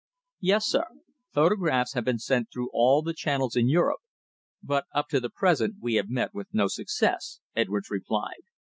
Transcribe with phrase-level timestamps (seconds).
[0.39, 0.85] "Yes, sir.
[1.31, 3.99] Photographs have been sent through all the channels in Europe.
[4.63, 8.41] But up to the present we have met with no success," Edwards replied.